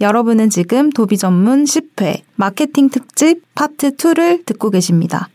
여러분은 0.00 0.50
지금 0.50 0.90
도비 0.90 1.16
전문 1.16 1.64
10회 1.64 2.22
마케팅 2.34 2.90
특집 2.90 3.42
파트 3.54 3.92
2를 3.92 4.44
듣고 4.44 4.70
계십니다. 4.70 5.28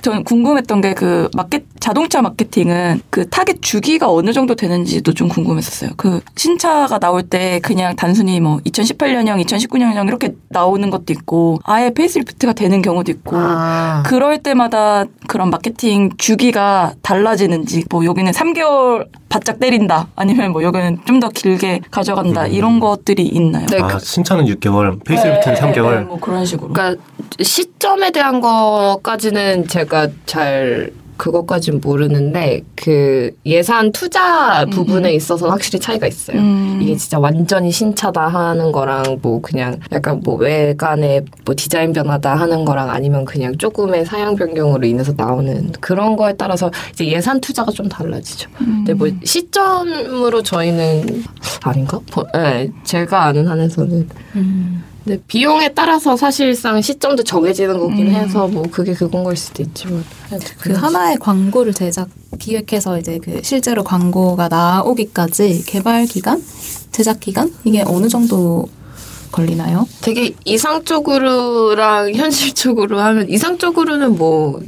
저는 0.00 0.24
궁금했던 0.24 0.80
게 0.80 0.94
그 0.94 1.28
마켓 1.36 1.66
자동차 1.80 2.22
마케팅은 2.22 3.00
그 3.10 3.28
타겟 3.28 3.60
주기가 3.60 4.10
어느 4.10 4.32
정도 4.32 4.54
되는지도 4.54 5.14
좀 5.14 5.28
궁금했었어요. 5.28 5.90
그 5.96 6.20
신차가 6.36 6.98
나올 6.98 7.22
때 7.22 7.60
그냥 7.62 7.94
단순히 7.96 8.40
뭐 8.40 8.58
2018년형, 8.66 9.44
2019년형 9.44 10.06
이렇게 10.08 10.34
나오는 10.48 10.88
것도 10.90 11.12
있고 11.12 11.58
아예 11.64 11.90
facelift가 11.92 12.52
되는 12.54 12.82
경우도 12.82 13.10
있고 13.12 13.36
아. 13.36 14.02
그럴 14.06 14.38
때마다 14.42 15.04
그런 15.26 15.50
마케팅 15.50 16.10
주기가 16.16 16.94
달라지는지 17.02 17.84
뭐 17.90 18.04
여기는 18.04 18.32
3개월 18.32 19.06
바짝 19.28 19.58
때린다 19.60 20.08
아니면 20.16 20.52
뭐 20.52 20.62
여기는 20.62 21.00
좀 21.06 21.18
더 21.18 21.28
길게 21.30 21.80
가져간다 21.90 22.44
음. 22.46 22.52
이런 22.52 22.78
것들이 22.78 23.26
있나요? 23.26 23.66
네, 23.66 23.78
아, 23.80 23.88
그- 23.88 23.98
신차는 23.98 24.44
6개월, 24.46 25.04
facelift는 25.04 25.54
네, 25.56 25.60
3개월. 25.60 25.94
네, 25.96 26.00
뭐 26.04 26.20
그런 26.20 26.46
식으로. 26.46 26.72
그러니까 26.72 27.02
시점에 27.40 28.12
대한 28.12 28.40
거까지는 28.40 29.66
제가 29.66 30.06
잘 30.26 30.92
그것까진 31.18 31.80
모르는데 31.82 32.62
그 32.74 33.32
예산 33.44 33.92
투자 33.92 34.64
부분에 34.70 35.12
있어서 35.12 35.50
확실히 35.50 35.80
차이가 35.80 36.06
있어요. 36.06 36.38
음. 36.38 36.78
이게 36.80 36.96
진짜 36.96 37.18
완전히 37.18 37.70
신차다 37.70 38.28
하는 38.28 38.72
거랑 38.72 39.18
뭐 39.20 39.42
그냥 39.42 39.78
약간 39.92 40.20
뭐 40.24 40.36
외관에 40.36 41.22
뭐 41.44 41.54
디자인 41.56 41.92
변화다 41.92 42.36
하는 42.36 42.64
거랑 42.64 42.88
아니면 42.90 43.24
그냥 43.24 43.56
조금의 43.58 44.06
사양 44.06 44.36
변경으로 44.36 44.86
인해서 44.86 45.12
나오는 45.16 45.72
그런 45.80 46.16
거에 46.16 46.34
따라서 46.34 46.70
이제 46.92 47.06
예산 47.08 47.40
투자가 47.40 47.72
좀 47.72 47.88
달라지죠. 47.88 48.48
근데 48.56 48.94
뭐 48.94 49.08
시점으로 49.24 50.42
저희는 50.42 51.24
아닌가? 51.64 51.98
뭐, 52.14 52.24
네, 52.32 52.70
제가 52.84 53.24
아는 53.24 53.48
한에서는 53.48 54.08
근데 55.08 55.22
비용에 55.26 55.72
따라서 55.72 56.16
사실상 56.16 56.82
시점도 56.82 57.22
정해지는 57.24 57.78
거긴 57.78 58.08
음. 58.08 58.14
해서 58.14 58.46
뭐 58.46 58.64
그게 58.70 58.92
그건 58.92 59.24
걸 59.24 59.36
수도 59.36 59.62
있지만 59.62 60.04
그 60.60 60.74
하나의 60.74 61.16
광고를 61.16 61.72
제작 61.72 62.08
기획해서 62.38 62.98
이제 62.98 63.18
그 63.22 63.40
실제로 63.42 63.82
광고가 63.82 64.48
나오기까지 64.48 65.64
개발 65.66 66.04
기간, 66.04 66.42
제작 66.92 67.20
기간 67.20 67.54
이게 67.64 67.82
어느 67.86 68.08
정도 68.08 68.68
걸리나요? 69.32 69.88
되게 70.02 70.34
이상적으로랑 70.44 72.14
현실적으로 72.14 73.00
하면 73.00 73.30
이상적으로는 73.30 74.16
뭐 74.16 74.60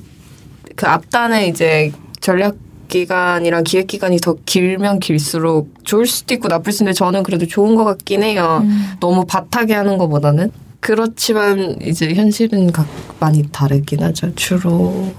그 0.80 0.86
앞단에 0.86 1.48
이제 1.48 1.92
전략 2.20 2.56
기간이랑 2.90 3.64
기획 3.64 3.86
기간이 3.86 4.18
더 4.18 4.36
길면 4.44 5.00
길수록 5.00 5.72
좋을 5.84 6.06
수도 6.06 6.34
있고 6.34 6.48
나쁠 6.48 6.72
수도 6.72 6.84
있는데 6.84 6.96
저는 6.98 7.22
그래도 7.22 7.46
좋은 7.46 7.74
것 7.74 7.84
같긴 7.84 8.22
해요. 8.22 8.62
너무 9.00 9.24
바타게 9.24 9.72
하는 9.72 9.96
것보다는 9.96 10.52
그렇지만 10.80 11.76
이제 11.82 12.12
현실은 12.14 12.72
각 12.72 12.86
많이 13.20 13.46
다르긴 13.50 14.02
하죠. 14.02 14.34
주로 14.34 15.14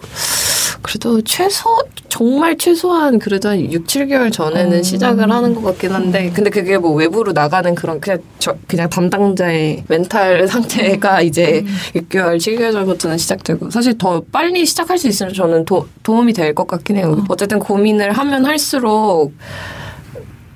그래도 0.82 1.22
최소 1.22 1.70
정말 2.10 2.58
최소한 2.58 3.20
그래도 3.20 3.50
한 3.50 3.72
6, 3.72 3.86
7개월 3.86 4.32
전에는 4.32 4.78
음. 4.80 4.84
시작을 4.84 5.32
하는 5.32 5.54
것 5.56 5.62
같긴 5.62 5.92
한데 5.92 6.32
근데 6.34 6.50
그게 6.50 6.78
뭐 6.78 6.92
외부로 6.94 7.32
나가는 7.32 7.74
그런 7.76 8.00
그냥 8.02 8.20
저 8.40 8.56
그냥 8.68 8.90
담당자의 8.90 9.84
멘탈 9.88 10.46
상태가 10.50 11.22
이제 11.22 11.64
6개월, 11.96 12.38
7개월 12.38 12.72
전부터는 12.74 13.18
시작되고 13.18 13.70
사실 13.70 13.98
더 13.98 14.22
빨리 14.32 14.66
시작할 14.66 14.98
수 14.98 15.08
있으면 15.08 15.34
저는 15.34 15.66
도, 15.66 15.88
도움이 16.04 16.34
될 16.34 16.52
것 16.54 16.68
같긴 16.68 16.98
해요. 16.98 17.24
어쨌든 17.30 17.60
고민을 17.60 18.12
하면 18.12 18.46
할수록 18.46 19.34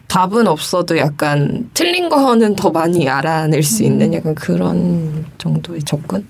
답은 0.08 0.48
없어도 0.48 0.98
약간 0.98 1.70
틀린 1.73 2.10
거는 2.10 2.56
더 2.56 2.70
많이 2.70 3.08
알아낼 3.08 3.64
수 3.64 3.84
있는 3.84 4.14
약간 4.14 4.36
그런 4.36 5.26
정도의 5.38 5.84
접근? 5.84 6.26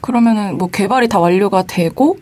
그러면은 0.00 0.56
뭐 0.58 0.68
개발이 0.68 1.08
다 1.08 1.18
완료가 1.20 1.64
되고 1.66 2.16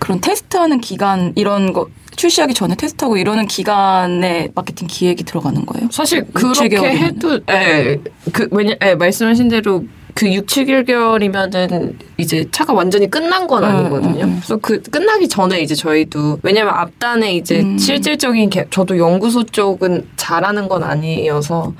그런 0.00 0.20
테스트하는 0.20 0.80
기간 0.80 1.32
이런 1.36 1.72
거 1.72 1.86
출시하기 2.16 2.52
전에 2.54 2.74
테스트하고 2.74 3.16
이러는 3.16 3.46
기간에 3.46 4.48
마케팅 4.54 4.88
기획이 4.88 5.22
들어가는 5.24 5.64
거예요? 5.64 5.88
사실 5.92 6.18
육, 6.18 6.32
그렇게. 6.34 6.76
해도 6.78 7.38
예, 7.50 8.00
그 8.32 8.48
왜냐 8.50 8.74
예, 8.84 8.94
말씀하신 8.96 9.48
대로 9.48 9.84
그 10.14 10.26
6, 10.30 10.46
7개월이면은 10.46 11.94
이제 12.18 12.44
차가 12.50 12.72
완전히 12.72 13.08
끝난 13.08 13.46
건 13.46 13.62
음, 13.64 13.68
아니거든요. 13.68 14.24
음, 14.24 14.28
음. 14.30 14.36
그래서 14.40 14.56
그 14.56 14.80
끝나기 14.82 15.28
전에 15.28 15.60
이제 15.60 15.74
저희도 15.74 16.40
왜냐면 16.42 16.74
앞단에 16.74 17.34
이제 17.34 17.60
음. 17.60 17.78
실질적인 17.78 18.50
개, 18.50 18.66
저도 18.70 18.98
연구소 18.98 19.44
쪽은 19.44 20.08
잘하는 20.16 20.68
건 20.68 20.82
아니어서 20.82 21.72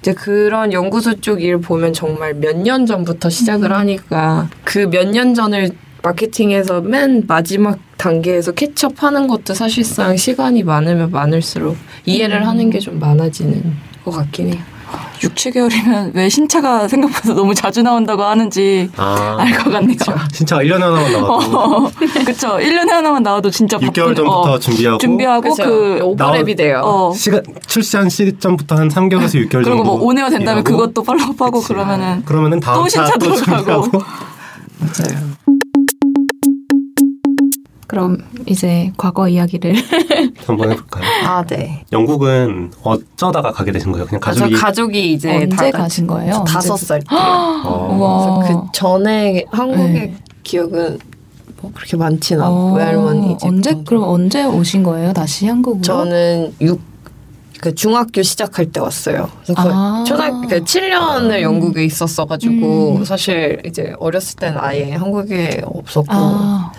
이제 0.00 0.12
그런 0.14 0.72
연구소 0.72 1.20
쪽 1.20 1.40
일 1.40 1.58
보면 1.58 1.92
정말 1.92 2.34
몇 2.34 2.56
년 2.56 2.86
전부터 2.86 3.30
시작을 3.30 3.72
하니까 3.72 4.48
그 4.64 4.80
몇 4.88 5.08
년 5.08 5.34
전을 5.34 5.70
마케팅에서 6.02 6.80
맨 6.80 7.24
마지막 7.26 7.78
단계에서 7.96 8.52
캐치업하는 8.52 9.26
것도 9.26 9.54
사실상 9.54 10.16
시간이 10.16 10.62
많으면 10.62 11.10
많을수록 11.10 11.76
이해를 12.06 12.46
하는 12.46 12.70
게 12.70 12.78
좀 12.78 12.98
많아지는 13.00 13.74
것 14.04 14.12
같긴 14.12 14.52
해요. 14.54 14.62
6, 15.22 15.34
7개월이면 15.34 16.14
왜 16.14 16.28
신차가 16.28 16.86
생각보다 16.88 17.34
너무 17.34 17.52
자주 17.54 17.82
나온다고 17.82 18.22
하는지 18.22 18.88
아, 18.96 19.36
알것 19.38 19.64
같네요. 19.72 19.96
신차가 20.32 20.62
1년에 20.62 20.78
하나만 20.80 21.12
나와도 21.12 21.34
어, 21.58 21.90
그쵸. 22.24 22.48
1년에 22.56 22.88
하나만 22.88 23.22
나와도 23.24 23.50
진짜 23.50 23.76
6개월 23.78 23.86
바쁜- 23.86 24.14
전부터 24.14 24.52
어, 24.52 24.58
준비하고 24.60 24.98
준비하고 24.98 25.40
그죠? 25.50 25.62
그 25.64 25.98
오버랩이 26.02 26.56
돼요. 26.56 26.80
어, 26.84 27.12
시간 27.12 27.42
출시한 27.66 28.08
시점부터 28.08 28.76
한 28.76 28.88
3개월에서 28.88 29.34
6개월 29.46 29.50
정도 29.50 29.70
그리고 29.70 29.84
뭐 29.84 29.94
오네어 30.04 30.30
된다면 30.30 30.62
일하고 30.62 30.78
그것도 30.86 31.02
팔로우하고 31.02 31.60
그러면은 31.62 32.24
그러면은 32.24 32.60
다음 32.60 32.84
또 32.84 32.88
신차 32.88 33.18
들어가고. 33.18 33.42
준비하고 33.44 33.90
맞아요. 34.78 35.57
그럼 37.88 38.18
이제 38.44 38.92
과거 38.98 39.28
이야기를 39.28 39.74
한번 40.46 40.70
해볼까요? 40.70 41.04
아, 41.24 41.42
네. 41.44 41.84
영국은 41.90 42.70
어쩌다가 42.82 43.50
가게 43.50 43.72
되신 43.72 43.92
거예요? 43.92 44.06
그냥 44.06 44.20
가족이, 44.20 44.52
가족이 44.52 44.62
가족이 44.62 45.12
이제 45.14 45.34
언제 45.34 45.70
다 45.70 45.78
가신 45.78 46.06
거예요? 46.06 46.32
저 46.34 46.44
다섯? 46.44 46.76
살 46.76 47.00
때. 47.00 47.06
어, 47.16 47.96
우와. 47.98 48.38
그래서 48.40 48.60
그 48.60 48.68
전에 48.74 49.46
한국의 49.50 49.92
네. 49.92 50.14
기억은 50.42 50.98
뭐 51.62 51.72
그렇게 51.74 51.96
많진 51.96 52.38
않고 52.42 52.54
어, 52.54 52.72
외할머니 52.74 53.32
이제 53.32 53.48
언제 53.48 53.72
그 53.72 53.84
그럼 53.84 54.04
언제 54.04 54.44
오신 54.44 54.82
거예요? 54.82 55.14
다시 55.14 55.46
한국으로? 55.46 55.80
저는 55.80 56.54
6, 56.60 56.80
그 57.62 57.74
중학교 57.74 58.22
시작할 58.22 58.66
때 58.66 58.80
왔어요. 58.80 59.30
그래서 59.44 59.62
아. 59.64 60.04
초등학교 60.06 60.46
그 60.46 60.62
7년을 60.62 61.40
영국에 61.40 61.86
있었어가지고 61.86 62.96
음. 62.98 63.04
사실 63.06 63.62
이제 63.64 63.94
어렸을 63.98 64.36
때는 64.36 64.58
아예 64.60 64.92
한국에 64.92 65.62
없었고 65.64 66.06
아 66.10 66.70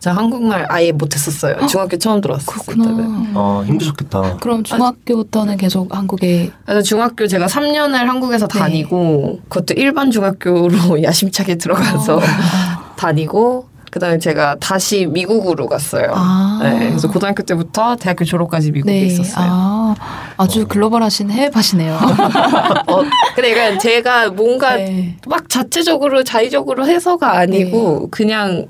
제가 0.00 0.16
한국말 0.16 0.66
아예 0.68 0.92
못했었어요. 0.92 1.66
중학교 1.66 1.96
처음 1.96 2.20
들어왔을 2.20 2.46
때는. 2.66 2.84
그렇구나. 2.96 3.30
어, 3.34 3.64
힘드셨겠다. 3.66 4.36
그럼 4.36 4.62
중학교부터는 4.62 5.56
계속 5.56 5.94
한국에 5.94 6.50
그래서 6.64 6.82
중학교 6.82 7.26
제가 7.26 7.46
3년을 7.46 7.94
한국에서 7.94 8.46
네. 8.46 8.58
다니고 8.58 9.40
그것도 9.48 9.74
일반 9.74 10.10
중학교로 10.10 11.02
야심차게 11.02 11.56
들어가서 11.56 12.20
다니고 12.96 13.66
그다음에 13.90 14.18
제가 14.18 14.56
다시 14.60 15.06
미국으로 15.06 15.66
갔어요. 15.66 16.12
아. 16.14 16.60
네, 16.62 16.88
그래서 16.90 17.08
고등학교 17.10 17.42
때부터 17.42 17.96
대학교 17.96 18.24
졸업까지 18.24 18.70
미국에 18.70 19.00
있었어요. 19.00 19.46
아, 19.48 19.94
아주 20.36 20.66
글로벌하신 20.68 21.30
해외파시네요. 21.30 21.94
어, 22.86 23.02
근데 23.34 23.54
그러니까 23.54 23.78
제가 23.78 24.30
뭔가 24.30 24.76
네. 24.76 25.16
막 25.26 25.48
자체적으로 25.48 26.22
자의적으로 26.22 26.86
해서가 26.86 27.38
아니고 27.38 28.08
그냥 28.10 28.66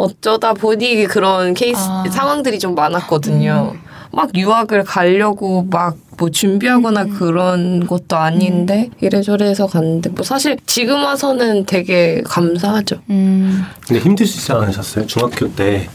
어쩌다 0.00 0.54
보니 0.54 1.04
그런 1.06 1.54
케이스 1.54 1.80
아. 1.82 2.04
상황들이 2.10 2.58
좀 2.58 2.74
많았거든요. 2.74 3.74
막 4.12 4.36
유학을 4.36 4.84
가려고 4.84 5.66
막 5.70 5.96
뭐 6.20 6.30
준비하거나 6.30 7.04
그런 7.18 7.86
것도 7.86 8.14
아닌데 8.14 8.90
이래저래 9.00 9.46
해서 9.48 9.66
갔는데 9.66 10.10
뭐 10.10 10.22
사실 10.22 10.58
지금 10.66 11.02
와서는 11.02 11.64
되게 11.64 12.20
감사하죠. 12.26 12.96
음, 13.08 13.64
근데 13.88 14.02
힘드시지 14.02 14.52
않으셨어요? 14.52 15.06
중학교 15.06 15.50
때 15.54 15.88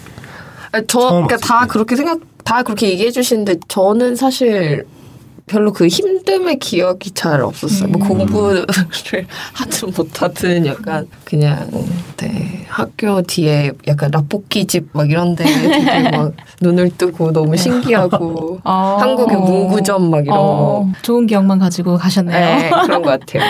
아, 0.71 0.81
저 0.87 0.99
그러니까 1.09 1.37
다 1.37 1.61
때. 1.61 1.67
그렇게 1.67 1.95
생각 1.95 2.19
다 2.43 2.63
그렇게 2.63 2.89
얘기해 2.89 3.11
주시는데 3.11 3.57
저는 3.67 4.15
사실 4.15 4.87
별로 5.47 5.71
그 5.71 5.85
힘듦의 5.87 6.59
기억이 6.59 7.11
잘 7.11 7.41
없었어요. 7.41 7.89
뭐 7.89 8.01
음. 8.01 8.07
공부를 8.07 8.65
하든 9.53 9.91
못하든 9.95 10.65
약간 10.65 11.07
그냥 11.23 11.69
네, 12.17 12.65
학교 12.67 13.21
뒤에 13.21 13.71
약간 13.87 14.09
라볶이 14.11 14.65
집 14.65 14.89
막 14.93 15.09
이런데 15.09 15.43
되게 15.45 16.09
막 16.09 16.33
눈을 16.61 16.89
뜨고 16.97 17.31
너무 17.31 17.57
신기하고 17.57 18.59
어. 18.65 18.97
한국의 18.99 19.37
문구점 19.37 20.09
막 20.09 20.23
이런 20.25 20.35
어, 20.37 20.91
좋은 21.01 21.27
기억만 21.27 21.59
가지고 21.59 21.97
가셨네요. 21.97 22.39
네, 22.57 22.69
그런 22.83 23.01
것 23.01 23.19
같아요. 23.19 23.43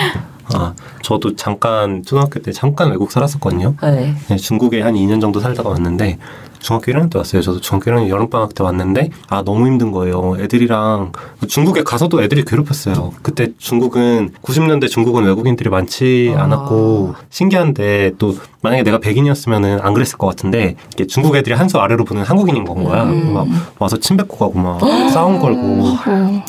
아, 0.54 0.74
저도 1.02 1.34
잠깐 1.34 2.02
초등학교 2.04 2.40
때 2.40 2.52
잠깐 2.52 2.90
외국 2.90 3.10
살았었거든요. 3.10 3.74
네. 3.82 4.14
네, 4.28 4.36
중국에 4.36 4.80
한 4.82 4.94
2년 4.94 5.20
정도 5.20 5.40
살다가 5.40 5.70
왔는데 5.70 6.18
중학교 6.66 6.90
1학년 6.90 7.08
때 7.10 7.18
왔어요. 7.18 7.42
저도 7.42 7.60
중학교 7.60 7.92
1학년 7.92 8.08
여름방학 8.08 8.52
때 8.56 8.64
왔는데 8.64 9.10
아 9.28 9.42
너무 9.44 9.68
힘든 9.68 9.92
거예요. 9.92 10.36
애들이랑 10.40 11.12
중국에 11.46 11.84
가서도 11.84 12.20
애들이 12.24 12.44
괴롭혔어요. 12.44 13.12
그때 13.22 13.52
중국은 13.56 14.30
90년대 14.42 14.88
중국은 14.90 15.22
외국인들이 15.24 15.70
많지 15.70 16.34
아. 16.36 16.42
않았고 16.42 17.14
신기한데 17.30 18.14
또 18.18 18.34
만약에 18.62 18.82
내가 18.82 18.98
백인이었으면은 18.98 19.78
안 19.80 19.94
그랬을 19.94 20.18
것 20.18 20.26
같은데 20.26 20.74
중국 21.08 21.36
애들이 21.36 21.54
한 21.54 21.66
수 21.66 21.78
아래로 21.78 22.04
보는 22.04 22.22
한국인인 22.22 22.64
건 22.64 22.84
거야. 22.84 23.02
음. 23.04 23.32
막 23.34 23.46
와서 23.80 23.96
침 23.96 24.16
뱉고 24.16 24.36
가고 24.36 24.58
막 24.58 24.80
싸움 25.10 25.40
걸고 25.40 25.96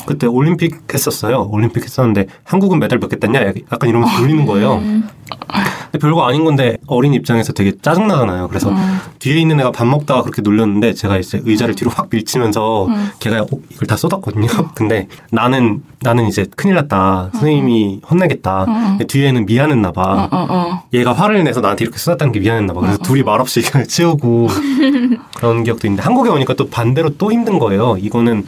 그때 0.06 0.26
올림픽 0.28 0.76
했었어요. 0.94 1.48
올림픽 1.50 1.82
했었는데 1.84 2.26
한국은 2.44 2.78
메달 2.80 2.98
몇 2.98 3.08
개 3.08 3.16
땄냐? 3.18 3.40
약간 3.72 3.88
이러면서 3.88 4.20
놀리는 4.20 4.46
거예요. 4.46 4.80
근데 5.90 5.98
별거 5.98 6.26
아닌 6.26 6.44
건데 6.44 6.76
어린 6.86 7.14
입장에서 7.14 7.52
되게 7.52 7.72
짜증나잖아요. 7.80 8.48
그래서 8.48 8.72
뒤에 9.18 9.36
있는 9.40 9.58
애가 9.60 9.72
밥 9.72 9.86
먹다가 9.86 10.22
그렇게 10.22 10.42
놀렸는데 10.42 10.92
제가 10.94 11.18
이제 11.18 11.40
의자를 11.44 11.74
뒤로 11.74 11.90
확 11.90 12.08
밀치면서 12.10 12.88
걔가 13.20 13.42
어, 13.42 13.46
이걸 13.70 13.86
다 13.86 13.96
쏟았거든요. 13.96 14.46
근데 14.74 15.08
나는 15.30 15.82
나는 16.00 16.26
이제 16.26 16.46
큰일 16.56 16.74
났다. 16.76 17.30
선생님이 17.32 18.02
혼내겠다. 18.08 18.64
근데 18.66 19.06
뒤에는 19.06 19.46
미안했나 19.46 19.92
봐. 19.92 20.28
어, 20.30 20.46
어. 20.50 20.82
얘가 20.92 21.12
화를 21.12 21.42
내서 21.44 21.60
나한테 21.60 21.84
이렇게 21.84 21.98
쏟았다는 21.98 22.32
게 22.32 22.40
미안했나 22.40 22.74
봐. 22.74 22.80
그래서 22.80 22.98
둘이 22.98 23.22
말없이 23.22 23.60
이걸 23.66 23.86
치우고 23.86 24.48
그런 25.36 25.64
기억도 25.64 25.86
있는데 25.86 26.02
한국에 26.02 26.30
오니까 26.30 26.54
또 26.54 26.68
반대로 26.68 27.10
또 27.16 27.32
힘든 27.32 27.58
거예요. 27.58 27.96
이거는 27.98 28.46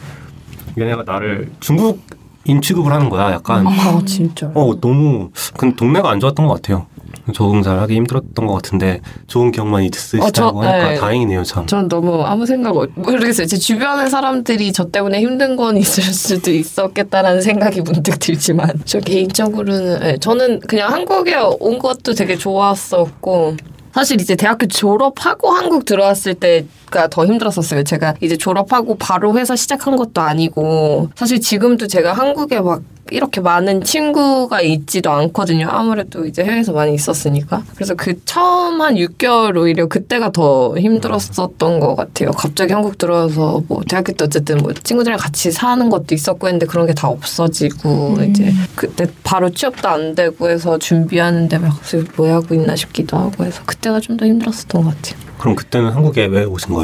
얘네가 0.77 1.03
나를 1.03 1.51
중국 1.59 2.01
인 2.45 2.59
취급을 2.59 2.91
하는 2.91 3.09
거야. 3.09 3.31
약간 3.31 3.67
아 3.67 4.01
진짜. 4.05 4.49
어 4.55 4.79
너무 4.81 5.29
근 5.57 5.75
동네가 5.75 6.09
안 6.09 6.19
좋았던 6.19 6.47
것 6.47 6.55
같아요. 6.55 6.87
적응 7.33 7.61
잘 7.61 7.79
하기 7.79 7.95
힘들었던 7.95 8.45
것 8.47 8.53
같은데 8.55 9.01
좋은 9.27 9.51
기억만 9.51 9.83
있으시다고 9.83 10.25
어, 10.25 10.31
저- 10.31 10.69
하니까 10.69 10.89
네. 10.89 10.95
다행이네요 10.95 11.43
참. 11.43 11.65
전 11.67 11.87
너무 11.87 12.23
아무 12.23 12.45
생각 12.45 12.75
없, 12.75 12.89
모르겠어요. 12.95 13.47
제 13.47 13.57
주변의 13.57 14.09
사람들이 14.09 14.71
저 14.73 14.85
때문에 14.85 15.19
힘든 15.21 15.55
건 15.55 15.77
있을 15.77 16.03
수도 16.03 16.51
있었겠다라는 16.51 17.41
생각이 17.41 17.81
문득 17.81 18.19
들지만 18.19 18.69
저 18.85 18.99
개인적으로는 18.99 19.99
네, 19.99 20.17
저는 20.17 20.59
그냥 20.61 20.91
한국에 20.91 21.35
온 21.59 21.79
것도 21.79 22.13
되게 22.13 22.35
좋았었고 22.37 23.55
사실 23.93 24.19
이제 24.21 24.35
대학교 24.35 24.67
졸업하고 24.67 25.49
한국 25.49 25.85
들어왔을 25.85 26.33
때 26.35 26.65
가 26.91 27.07
더 27.07 27.25
힘들었었어요. 27.25 27.83
제가 27.83 28.13
이제 28.21 28.37
졸업하고 28.37 28.97
바로 28.97 29.35
회사 29.37 29.55
시작한 29.55 29.95
것도 29.95 30.21
아니고 30.21 31.09
사실 31.15 31.41
지금도 31.41 31.87
제가 31.87 32.13
한국에 32.13 32.59
막 32.61 32.83
이렇게 33.09 33.41
많은 33.41 33.83
친구가 33.83 34.61
있지도 34.61 35.11
않거든요. 35.11 35.67
아무래도 35.69 36.25
이제 36.25 36.43
해외에서 36.43 36.71
많이 36.71 36.93
있었으니까. 36.93 37.63
그래서 37.75 37.93
그 37.95 38.23
처음 38.23 38.79
한 38.81 38.95
6개월 38.95 39.57
오히려 39.57 39.87
그때가 39.87 40.31
더 40.31 40.77
힘들었었던 40.77 41.79
것 41.79 41.95
같아요. 41.95 42.31
갑자기 42.31 42.71
한국 42.71 42.97
들어와서 42.97 43.63
뭐 43.67 43.81
대학교 43.89 44.13
때 44.13 44.23
어쨌든 44.25 44.59
뭐 44.59 44.71
친구들이랑 44.73 45.19
같이 45.19 45.51
사는 45.51 45.89
것도 45.89 46.13
있었고 46.15 46.47
했는데 46.47 46.65
그런 46.67 46.85
게 46.87 46.93
다 46.93 47.07
없어지고 47.09 48.17
이제 48.29 48.53
그때 48.75 49.07
바로 49.23 49.49
취업도 49.49 49.87
안 49.89 50.15
되고 50.15 50.49
해서 50.49 50.77
준비하는데 50.77 51.57
막 51.57 51.81
뭐 52.15 52.31
하고 52.31 52.53
있나 52.55 52.75
싶기도 52.75 53.17
하고 53.17 53.43
해서 53.45 53.61
그때가 53.65 53.99
좀 53.99 54.11
더 54.17 54.25
힘들었었던 54.25 54.83
것 54.83 54.95
같아요. 54.95 55.19
그럼 55.39 55.55
그때는 55.55 55.89
한국에 55.89 56.25
왜 56.25 56.43
오신 56.43 56.73
거예요? 56.75 56.80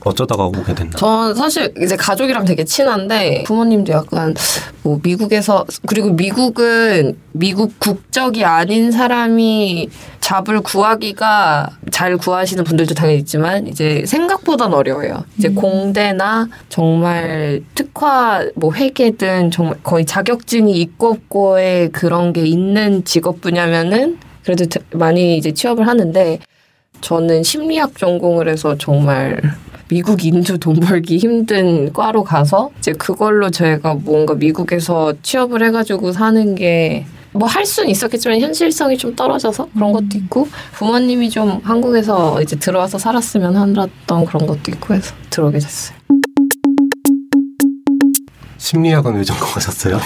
어쩌다가 0.00 0.44
오게 0.46 0.74
됐나? 0.74 0.90
전 0.96 1.34
사실 1.34 1.72
이제 1.80 1.96
가족이랑 1.96 2.44
되게 2.44 2.64
친한데 2.64 3.44
부모님도 3.46 3.92
약간 3.92 4.34
뭐 4.82 4.98
미국에서 5.02 5.64
그리고 5.86 6.10
미국은 6.10 7.16
미국 7.32 7.78
국적이 7.78 8.44
아닌 8.44 8.90
사람이 8.92 9.88
잡을 10.20 10.60
구하기가 10.60 11.70
잘 11.90 12.16
구하시는 12.16 12.64
분들도 12.64 12.94
당연히 12.94 13.18
있지만 13.20 13.66
이제 13.66 14.04
생각보단 14.06 14.74
어려워요. 14.74 15.24
이제 15.38 15.48
공대나 15.48 16.48
정말 16.68 17.62
특화 17.74 18.44
뭐 18.56 18.72
회계든 18.74 19.50
정말 19.50 19.78
거의 19.82 20.04
자격증이 20.04 20.72
있고 20.80 21.08
없고의 21.12 21.90
그런 21.92 22.32
게 22.32 22.42
있는 22.42 23.04
직업 23.04 23.40
분야면은 23.40 24.18
그래도 24.44 24.66
되- 24.66 24.80
많이 24.92 25.38
이제 25.38 25.52
취업을 25.52 25.86
하는데 25.86 26.38
저는 27.04 27.42
심리학 27.42 27.98
전공을 27.98 28.48
해서 28.48 28.76
정말 28.78 29.38
미국 29.88 30.24
인도 30.24 30.56
돈 30.56 30.80
벌기 30.80 31.18
힘든 31.18 31.92
과로 31.92 32.24
가서 32.24 32.70
이제 32.78 32.92
그걸로 32.92 33.50
저희가 33.50 33.94
뭔가 33.94 34.34
미국에서 34.34 35.12
취업을 35.22 35.62
해가지고 35.66 36.12
사는 36.12 36.54
게 36.54 37.04
뭐 37.36 37.46
할 37.48 37.66
수는 37.66 37.90
있었겠지만 37.90 38.38
현실성이 38.40 38.96
좀 38.96 39.16
떨어져서 39.16 39.66
그런 39.74 39.90
것도 39.92 40.06
있고 40.14 40.46
부모님이 40.74 41.30
좀 41.30 41.60
한국에서 41.64 42.40
이제 42.40 42.54
들어와서 42.56 42.96
살았으면 42.96 43.56
한다던 43.56 44.24
그런 44.24 44.46
것도 44.46 44.70
있고 44.70 44.94
해서 44.94 45.12
들어오게 45.30 45.58
됐어요. 45.58 45.98
심리학은 48.64 49.16
왜 49.16 49.24
전공하셨어요? 49.24 50.00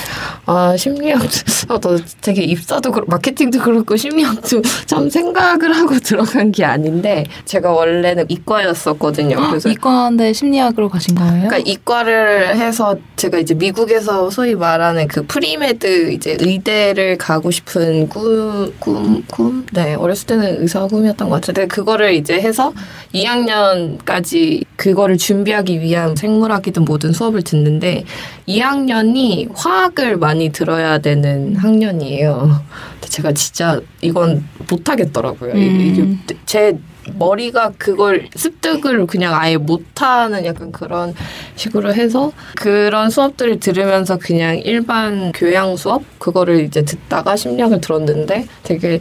아 0.47 0.77
심리학 0.77 1.23
어, 1.69 1.79
너 1.79 1.97
되게 2.21 2.43
입사도 2.43 2.91
그렇고 2.91 3.09
마케팅도 3.09 3.61
그렇고 3.61 3.97
심리학도 3.97 4.63
참 4.85 5.09
생각을 5.09 5.73
하고 5.77 5.97
들어간 6.03 6.51
게 6.51 6.65
아닌데 6.65 7.25
제가 7.45 7.71
원래는 7.71 8.27
이과였었거든요. 8.29 9.37
그래서 9.49 9.69
이과인데 9.69 10.33
심리학으로 10.33 10.89
가신 10.89 11.15
거예요? 11.15 11.49
그러니까 11.49 11.59
이과를 11.59 12.57
해서 12.57 12.97
제가 13.15 13.39
이제 13.39 13.55
미국에서 13.55 14.29
소위 14.29 14.57
말하는 14.57 15.07
그 15.07 15.25
pre-med 15.25 16.11
이제 16.11 16.37
의대를 16.41 17.17
가고 17.17 17.53
싶은 17.53 18.09
꿈, 18.09 18.75
꿈, 18.81 19.23
꿈? 19.31 19.67
네, 19.73 19.95
어렸을 19.95 20.27
때는 20.27 20.63
의사가 20.63 20.89
꿈이었던 20.89 21.29
것 21.29 21.37
같은데 21.37 21.69
그거를 21.69 22.13
이제 22.15 22.41
해서 22.41 22.73
2학년까지 23.15 24.65
그거를 24.77 25.17
준비하기 25.17 25.81
위한 25.81 26.17
생물학이든 26.17 26.85
뭐든 26.85 27.13
수업을 27.13 27.43
듣는데 27.43 28.05
2학년이 28.49 29.51
화학을 29.55 30.17
많이 30.17 30.49
들어야 30.51 30.99
되는 30.99 31.55
학년이에요. 31.55 32.65
제가 33.01 33.33
진짜 33.33 33.81
이건 34.01 34.47
못하겠더라고요. 34.71 35.53
이게 35.55 36.03
음. 36.03 36.21
제 36.47 36.79
머리가 37.17 37.73
그걸 37.79 38.29
습득을 38.35 39.07
그냥 39.07 39.35
아예 39.35 39.57
못하는 39.57 40.45
약간 40.45 40.73
그런 40.73 41.15
식으로 41.57 41.95
해서 41.95 42.33
그런 42.55 43.11
수업들을 43.11 43.61
들으면서 43.61 44.19
그냥 44.19 44.59
일반 44.59 45.33
교양 45.33 45.77
수업 45.77 46.03
그거를 46.19 46.65
이제 46.65 46.85
듣다가 46.85 47.37
심리학을 47.37 47.81
들었는데 47.81 48.47
되게 48.63 49.01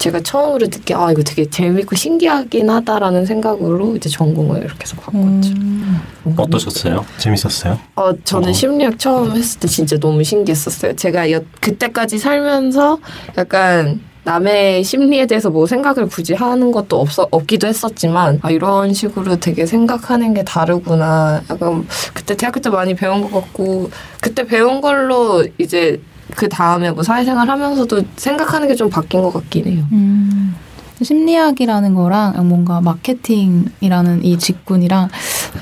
제가 0.00 0.20
처음으로 0.20 0.66
듣기 0.68 0.94
아 0.94 1.12
이거 1.12 1.22
되게 1.22 1.48
재밌고 1.48 1.94
신기하긴 1.94 2.70
하다라는 2.70 3.26
생각으로 3.26 3.96
이제 3.96 4.08
전공을 4.08 4.64
이렇게 4.64 4.78
해서 4.80 4.96
바꿨죠. 4.96 5.50
음. 5.50 6.00
어떠셨어요? 6.38 7.04
재밌었어요? 7.18 7.78
어, 7.96 8.10
저는 8.24 8.48
어. 8.48 8.52
심리학 8.52 8.98
처음 8.98 9.36
했을 9.36 9.60
때 9.60 9.68
진짜 9.68 9.98
너무 9.98 10.24
신기했었어요. 10.24 10.96
제가 10.96 11.30
여, 11.30 11.42
그때까지 11.60 12.18
살면서 12.18 12.98
약간 13.36 14.00
남의 14.24 14.84
심리에 14.84 15.26
대해서 15.26 15.50
뭐 15.50 15.66
생각을 15.66 16.06
굳이 16.06 16.32
하는 16.32 16.72
것도 16.72 16.98
없어, 16.98 17.28
없기도 17.30 17.66
했었지만, 17.66 18.38
아, 18.42 18.50
이런 18.50 18.94
식으로 18.94 19.36
되게 19.36 19.66
생각하는 19.66 20.34
게 20.34 20.44
다르구나. 20.44 21.42
약간 21.50 21.86
그때 22.14 22.36
대학교 22.36 22.60
때 22.60 22.70
많이 22.70 22.94
배운 22.94 23.22
것 23.22 23.32
같고, 23.32 23.90
그때 24.20 24.46
배운 24.46 24.80
걸로 24.80 25.46
이제 25.58 26.00
그 26.34 26.48
다음에 26.48 26.90
뭐 26.90 27.02
사회생활 27.02 27.48
하면서도 27.48 28.02
생각하는 28.16 28.68
게 28.68 28.74
좀 28.74 28.88
바뀐 28.90 29.20
것 29.22 29.32
같긴 29.32 29.66
해요. 29.66 29.84
음. 29.92 30.54
심리학이라는 31.02 31.94
거랑 31.94 32.46
뭔가 32.46 32.80
마케팅이라는 32.82 34.22
이 34.24 34.38
직군이랑 34.38 35.08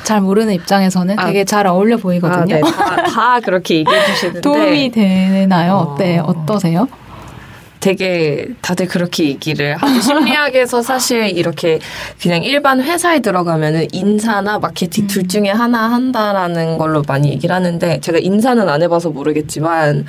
잘 0.02 0.20
모르는 0.20 0.52
입장에서는 0.54 1.16
아. 1.18 1.26
되게 1.26 1.44
잘 1.44 1.66
어울려 1.66 1.96
보이거든요. 1.96 2.42
아, 2.42 2.44
네. 2.44 2.60
다, 2.60 3.02
다 3.06 3.40
그렇게 3.40 3.76
얘기해 3.76 4.06
주시는데. 4.06 4.40
도움이 4.40 4.90
되나요? 4.90 5.74
어. 5.74 5.76
어때? 5.94 6.18
어떠세요? 6.18 6.88
되게 7.80 8.48
다들 8.60 8.88
그렇게 8.88 9.26
얘기를 9.26 9.76
하고 9.76 10.00
심리학에서 10.00 10.82
사실 10.82 11.28
이렇게 11.38 11.78
그냥 12.20 12.42
일반 12.42 12.82
회사에 12.82 13.20
들어가면은 13.20 13.86
인사나 13.92 14.58
마케팅 14.58 15.06
둘 15.06 15.28
중에 15.28 15.48
하나 15.50 15.88
한다라는 15.92 16.76
걸로 16.78 17.02
많이 17.06 17.30
얘기를 17.30 17.54
하는데 17.54 18.00
제가 18.00 18.18
인사는 18.18 18.68
안 18.68 18.82
해봐서 18.82 19.10
모르겠지만 19.10 20.06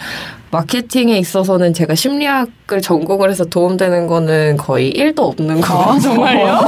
마케팅에 0.51 1.18
있어서는 1.20 1.74
제가 1.74 1.94
심리학을 1.94 2.82
전공을 2.82 3.29
해서 3.29 3.46
도움되는 3.46 4.08
거는 4.08 4.58
거의 4.58 4.91
1도 4.94 5.20
없는 5.20 5.62
거 5.62 5.91
아, 5.94 6.00
정말요? 6.00 6.60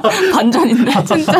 반전인데. 0.34 0.92
진짜. 1.04 1.32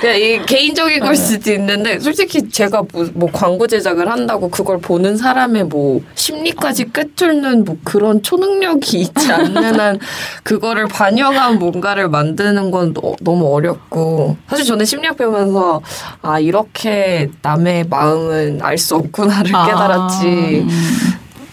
그냥 0.00 0.20
이 0.20 0.44
개인적인 0.46 1.00
걸 1.00 1.16
수도 1.16 1.52
있는데 1.52 1.98
솔직히 2.00 2.48
제가 2.48 2.82
뭐, 2.92 3.06
뭐 3.14 3.30
광고 3.32 3.66
제작을 3.66 4.10
한다고 4.10 4.50
그걸 4.50 4.78
보는 4.78 5.16
사람의 5.16 5.64
뭐 5.64 6.00
심리까지 6.14 6.92
꿰뚫는 6.92 7.64
뭐 7.64 7.76
그런 7.82 8.22
초능력이 8.22 9.00
있지 9.00 9.32
않는 9.32 9.80
한 9.80 9.98
그거를 10.42 10.86
반영한 10.86 11.58
뭔가를 11.58 12.08
만드는 12.08 12.70
건 12.70 12.92
너, 12.92 13.14
너무 13.22 13.54
어렵고 13.54 14.36
사실 14.48 14.66
저는 14.66 14.84
심리학 14.84 15.16
배우면서 15.16 15.80
아 16.20 16.38
이렇게 16.38 17.30
남의 17.42 17.86
마음은 17.88 18.60
알 18.62 18.76
수 18.76 18.94
없구나를 18.96 19.56
아. 19.56 19.64
깨달았지. 19.66 20.66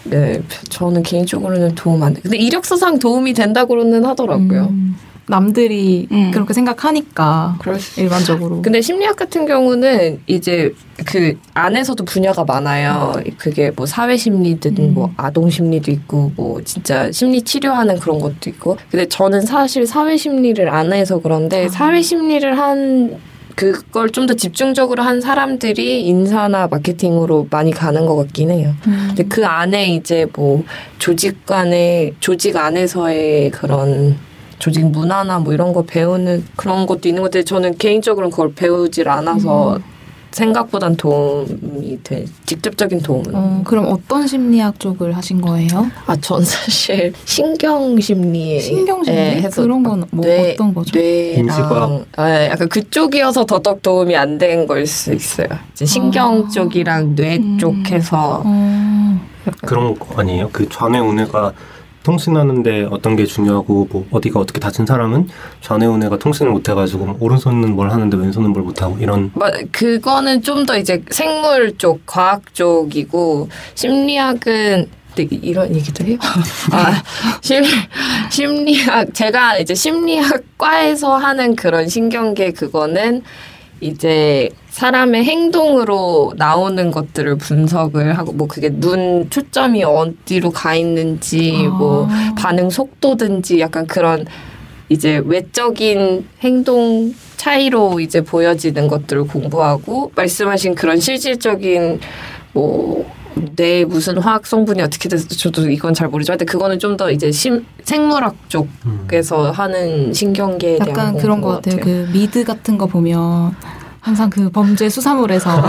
네, 0.04 0.42
저는 0.68 1.02
개인적으로는 1.02 1.74
도움 1.74 2.02
안 2.02 2.14
돼. 2.14 2.20
근데 2.20 2.36
이력서상 2.36 2.98
도움이 2.98 3.32
된다고는 3.32 4.04
하더라고요. 4.04 4.68
음. 4.70 4.96
남들이 5.26 6.06
음. 6.12 6.30
그렇게 6.32 6.52
생각하니까 6.52 7.58
수 7.78 8.00
일반적으로. 8.00 8.60
근데 8.60 8.80
심리학 8.80 9.16
같은 9.16 9.46
경우는 9.46 10.20
이제 10.26 10.74
그 11.06 11.38
안에서도 11.54 12.04
분야가 12.04 12.44
많아요. 12.44 13.14
그게 13.38 13.70
뭐 13.70 13.86
사회 13.86 14.16
심리든 14.16 14.76
음. 14.78 14.94
뭐 14.94 15.12
아동 15.16 15.48
심리도 15.48 15.90
있고 15.90 16.32
뭐 16.36 16.60
진짜 16.62 17.10
심리 17.10 17.40
치료하는 17.42 17.98
그런 17.98 18.18
것도 18.18 18.50
있고. 18.50 18.76
근데 18.90 19.06
저는 19.06 19.42
사실 19.42 19.86
사회 19.86 20.16
심리를 20.16 20.68
안 20.68 20.92
해서 20.92 21.18
그런데 21.18 21.68
사회 21.68 22.02
심리를 22.02 22.58
한 22.58 23.18
그걸 23.54 24.10
좀 24.10 24.26
더 24.26 24.34
집중적으로 24.34 25.02
한 25.02 25.20
사람들이 25.20 26.02
인사나 26.06 26.66
마케팅으로 26.68 27.46
많이 27.50 27.70
가는 27.72 28.06
것 28.06 28.16
같긴 28.16 28.50
해요. 28.50 28.74
음. 28.86 29.04
근데 29.08 29.24
그 29.24 29.44
안에 29.46 29.94
이제 29.94 30.26
뭐 30.34 30.64
조직 30.98 31.44
간의 31.44 32.14
조직 32.20 32.56
안에서의 32.56 33.50
그런 33.50 34.16
조직 34.58 34.86
문화나 34.86 35.38
뭐 35.38 35.52
이런 35.52 35.74
거 35.74 35.82
배우는 35.82 36.44
그런 36.56 36.86
것도 36.86 37.06
있는 37.08 37.20
것 37.22 37.30
같아요. 37.30 37.44
저는 37.44 37.76
개인적으로는 37.76 38.30
그걸 38.30 38.54
배우질 38.54 39.08
않아서 39.10 39.78
생각보단 40.34 40.96
도움이 40.96 42.00
돼. 42.02 42.24
직접적인 42.44 43.00
도움은. 43.02 43.30
어, 43.34 43.62
그럼 43.64 43.86
어떤 43.88 44.26
심리학 44.26 44.80
쪽을 44.80 45.16
하신 45.16 45.40
거예요? 45.40 45.68
아, 46.06 46.16
전 46.16 46.44
사실 46.44 47.12
신경 47.24 47.98
심리에 48.00 48.58
신경 48.58 49.02
심리? 49.04 49.16
예, 49.16 49.22
해서 49.40 49.62
그런 49.62 49.84
건뭐 49.84 50.06
뇌- 50.12 50.52
어떤 50.54 50.74
거죠? 50.74 50.98
뇌랑 50.98 52.04
예, 52.18 52.48
약간 52.50 52.68
그쪽이어서 52.68 53.46
더더욱 53.46 53.80
도움이 53.82 54.16
안 54.16 54.36
된 54.38 54.66
걸 54.66 54.84
수 54.86 55.14
있어요. 55.14 55.46
이제 55.72 55.84
신경 55.86 56.44
아. 56.46 56.48
쪽이랑 56.50 57.14
뇌 57.14 57.36
음. 57.36 57.56
쪽 57.58 57.74
해서 57.90 58.42
어, 58.44 59.20
그런 59.62 59.96
거 59.96 60.20
아니에요? 60.20 60.50
그 60.52 60.68
좌뇌 60.68 60.98
우뇌가 60.98 61.52
통신하는데 62.04 62.88
어떤 62.90 63.16
게 63.16 63.24
중요하고 63.26 63.88
뭐 63.90 64.06
어디가 64.12 64.38
어떻게 64.38 64.60
다친 64.60 64.86
사람은 64.86 65.28
좌뇌 65.60 65.86
우뇌가 65.86 66.18
통신을 66.18 66.52
못 66.52 66.68
해가지고 66.68 67.06
뭐 67.06 67.16
오른손은 67.18 67.74
뭘 67.74 67.90
하는데 67.90 68.16
왼손은 68.16 68.50
뭘 68.52 68.62
못하고 68.62 68.96
이런 68.98 69.32
뭐, 69.34 69.48
그거는 69.72 70.40
좀 70.42 70.64
더 70.64 70.78
이제 70.78 71.02
생물 71.10 71.76
쪽, 71.76 72.06
과학 72.06 72.54
쪽이고 72.54 73.48
심리학은 73.74 74.86
이런 75.16 75.74
얘기도 75.74 76.04
해요. 76.04 76.16
아, 76.72 77.02
심, 77.42 77.62
심리학 78.30 79.12
제가 79.14 79.58
이제 79.58 79.74
심리학과에서 79.74 81.16
하는 81.16 81.54
그런 81.54 81.88
신경계 81.88 82.52
그거는 82.52 83.22
이제 83.80 84.48
사람의 84.74 85.22
행동으로 85.22 86.32
나오는 86.36 86.90
것들을 86.90 87.36
분석을 87.38 88.18
하고 88.18 88.32
뭐 88.32 88.48
그게 88.48 88.70
눈 88.70 89.30
초점이 89.30 89.84
어디로 89.84 90.50
가 90.50 90.74
있는지 90.74 91.68
뭐 91.78 92.08
아. 92.10 92.34
반응 92.36 92.70
속도든지 92.70 93.60
약간 93.60 93.86
그런 93.86 94.26
이제 94.88 95.22
외적인 95.24 96.26
행동 96.40 97.14
차이로 97.36 98.00
이제 98.00 98.20
보여지는 98.20 98.88
것들을 98.88 99.28
공부하고 99.28 100.10
말씀하신 100.16 100.74
그런 100.74 100.98
실질적인 100.98 102.00
뭐 102.52 103.06
뇌 103.56 103.84
무슨 103.84 104.18
화학 104.18 104.46
성분이 104.46 104.80
어떻게 104.82 105.08
돼서 105.08 105.26
저도 105.28 105.68
이건 105.68 105.92
잘 105.94 106.08
모르지만 106.08 106.38
근데 106.38 106.50
그거는 106.50 106.78
좀 106.78 106.94
더 106.96 107.10
이제 107.10 107.32
심, 107.32 107.66
생물학 107.82 108.36
쪽에서 108.48 109.50
하는 109.50 110.12
신경계에 110.12 110.78
대한 110.78 110.88
약간 110.88 111.18
그런 111.18 111.40
것 111.40 111.60
공부 111.60 111.70
같아요. 111.70 111.80
그 111.84 112.08
미드 112.12 112.44
같은 112.44 112.78
거 112.78 112.86
보면 112.86 113.56
항상 114.04 114.28
그 114.28 114.50
범죄 114.50 114.86
수사물에서 114.90 115.62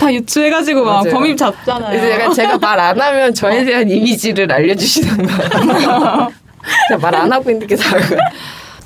다 0.00 0.10
유추해가지고 0.12 0.82
막 0.84 1.02
맞아요. 1.02 1.10
범인 1.14 1.36
잡잖아요. 1.36 1.98
이제 1.98 2.10
약간 2.12 2.32
제가 2.32 2.56
말 2.58 2.80
안 2.80 2.98
하면 2.98 3.34
저에 3.34 3.62
대한 3.64 3.88
이미지를 3.90 4.50
알려주시는 4.50 5.26
거예요. 5.26 6.30
말안 7.00 7.30
하고 7.30 7.50
있는 7.50 7.66
게 7.66 7.76
다른 7.76 8.00
거예요. 8.08 8.20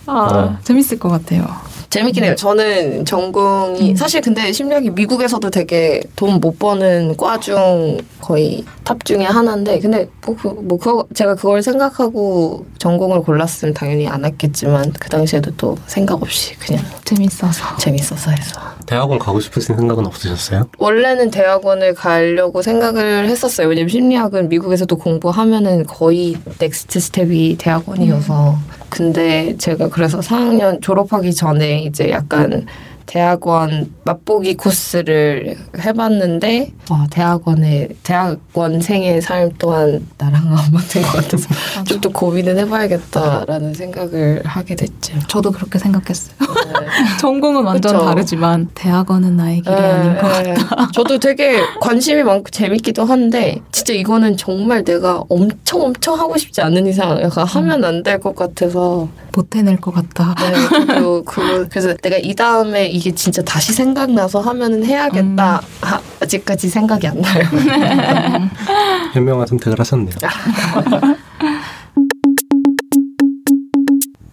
아, 0.06 0.58
재밌을 0.64 0.98
것 0.98 1.08
같아요. 1.10 1.46
재밌긴 1.94 2.24
해요. 2.24 2.34
저는 2.34 3.04
전공이 3.04 3.94
사실 3.96 4.20
근데 4.20 4.50
심리학이 4.52 4.90
미국에서도 4.90 5.48
되게 5.50 6.00
돈 6.16 6.34
못 6.40 6.58
버는 6.58 7.16
과 7.16 7.38
중 7.38 7.98
거의 8.20 8.64
탑 8.82 9.04
중에 9.04 9.22
하나인데 9.24 9.78
근데 9.78 10.08
뭐, 10.26 10.34
그, 10.36 10.48
뭐 10.48 10.76
그거 10.78 11.06
제가 11.14 11.36
그걸 11.36 11.62
생각하고 11.62 12.66
전공을 12.78 13.22
골랐으면 13.22 13.74
당연히 13.74 14.08
안 14.08 14.24
했겠지만 14.24 14.92
그 14.98 15.08
당시에도 15.08 15.52
또 15.56 15.76
생각 15.86 16.20
없이 16.20 16.54
그냥 16.58 16.82
재밌어서. 17.04 17.76
재밌어서 17.76 18.30
해서 18.32 18.60
대학원 18.86 19.18
가고 19.20 19.38
싶으신 19.40 19.76
생각은 19.76 20.04
없으셨어요? 20.06 20.68
원래는 20.78 21.30
대학원을 21.30 21.94
가려고 21.94 22.60
생각을 22.62 23.28
했었어요. 23.28 23.68
왜냐면 23.68 23.88
심리학은 23.88 24.48
미국에서도 24.48 24.96
공부하면은 24.96 25.86
거의 25.86 26.36
next 26.58 26.98
step이 26.98 27.56
대학원이어서. 27.58 28.58
근데 28.88 29.56
제가 29.58 29.88
그래서 29.88 30.20
4학년 30.20 30.80
졸업하기 30.80 31.34
전에 31.34 31.82
이제 31.82 32.10
약간 32.10 32.66
대학원 33.06 33.92
맛보기 34.04 34.56
코스를 34.56 35.56
해봤는데 35.78 36.72
와 36.90 37.06
대학원의 37.10 37.88
대학원생의 38.02 39.20
삶 39.22 39.50
또한 39.58 40.06
나랑 40.18 40.42
안 40.46 40.52
맞는 40.72 41.02
것 41.02 41.12
같아서 41.22 41.48
좀 41.86 42.00
더 42.00 42.08
고민은 42.10 42.58
해봐야겠다라는 42.58 43.72
생각을 43.72 44.42
하게 44.44 44.74
됐죠. 44.76 45.18
저도 45.28 45.52
그렇게 45.52 45.78
생각했어요. 45.78 46.34
네. 46.38 46.86
전공은 47.20 47.62
완전 47.64 47.92
그쵸. 47.94 48.04
다르지만 48.04 48.68
대학원은 48.74 49.36
나의 49.36 49.60
길이 49.62 49.74
아닌 49.74 50.18
것. 50.18 50.46
예, 50.46 50.50
예. 50.50 50.54
저도 50.92 51.18
되게 51.18 51.60
관심이 51.80 52.22
많고 52.22 52.50
재밌기도 52.50 53.04
한데 53.04 53.60
진짜 53.72 53.92
이거는 53.94 54.36
정말 54.36 54.84
내가 54.84 55.22
엄청 55.30 55.80
엄청 55.82 56.18
하고 56.18 56.36
싶지 56.36 56.60
않은 56.60 56.86
이상 56.86 57.20
약간 57.22 57.46
하면 57.46 57.84
안 57.84 58.02
될 58.02 58.18
것 58.20 58.34
같아서 58.36 59.08
못 59.34 59.56
해낼 59.56 59.76
것 59.78 59.92
같다. 59.94 60.34
네, 60.38 60.86
저도 60.86 61.24
그거 61.24 61.64
그래서 61.70 61.94
내가 62.02 62.18
이 62.18 62.34
다음에 62.34 62.86
이게 62.94 63.12
진짜 63.12 63.42
다시 63.42 63.72
생각나서 63.72 64.40
하면은 64.40 64.84
해야겠다 64.84 65.60
아, 65.80 66.00
아직까지 66.20 66.68
생각이 66.68 67.08
안 67.08 67.20
나요. 67.20 67.42
현명한 69.12 69.48
선택을 69.48 69.80
하셨네요. 69.80 70.14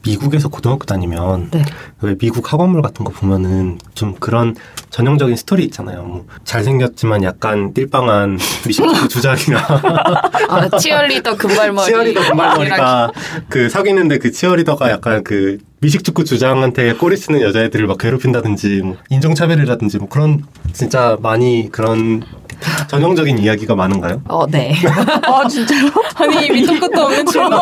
미국에서 0.04 0.50
고등학교 0.50 0.86
다니면 0.86 1.50
네. 1.50 1.64
왜 2.02 2.16
미국 2.16 2.54
학원물 2.54 2.84
같은 2.84 3.04
거 3.04 3.12
보면은 3.12 3.80
좀 3.96 4.14
그런 4.20 4.56
전형적인 4.92 5.36
스토리 5.38 5.64
있잖아요. 5.66 6.04
뭐 6.04 6.26
잘생겼지만 6.44 7.24
약간 7.24 7.74
띨빵한 7.74 8.38
미식축구 8.68 9.08
주작이나 9.10 9.60
아, 10.50 10.78
치어리더 10.78 11.36
금발머리 11.36 11.88
치어리더 11.88 12.22
금발머리가 12.30 13.12
그 13.50 13.70
사귀는데 13.70 14.20
그 14.20 14.32
치어리더가 14.32 14.92
약간 14.92 15.24
그 15.24 15.58
미식축구 15.82 16.26
주장한테 16.26 16.94
꼬리 16.94 17.18
쓰는 17.18 17.42
여자애들을 17.42 17.88
막 17.88 17.98
괴롭힌다든지 17.98 18.82
뭐 18.84 18.98
인종차별이라든지 19.10 19.98
뭐 19.98 20.08
그런 20.08 20.46
진짜 20.74 21.18
많이 21.22 21.70
그런 21.72 22.24
전형적인 22.88 23.40
이야기가 23.40 23.74
많은가요? 23.74 24.22
어, 24.28 24.46
네. 24.46 24.76
아 25.24 25.48
진짜요? 25.48 25.90
아니 26.16 26.52
밑도 26.52 26.80
끝도 26.80 27.02
없는 27.02 27.26
질문에 27.26 27.56